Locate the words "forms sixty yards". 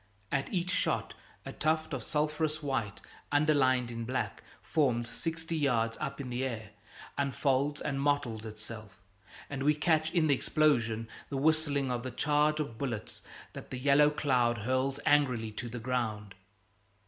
4.63-5.95